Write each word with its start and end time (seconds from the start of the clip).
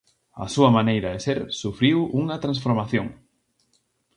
A 0.43 0.45
súa 0.53 0.69
maneira 0.77 1.09
de 1.13 1.19
ser 1.25 1.37
sufriu 1.61 1.97
unha 2.21 2.37
transformación. 2.43 3.07